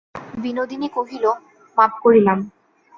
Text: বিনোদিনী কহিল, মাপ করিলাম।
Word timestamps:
বিনোদিনী 0.37 0.87
কহিল, 0.89 1.25
মাপ 1.77 1.91
করিলাম। 2.03 2.39